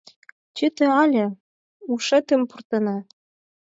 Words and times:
Чыте 0.55 0.85
але, 1.01 1.25
ушетым 1.91 2.41
пуртена! 2.49 2.97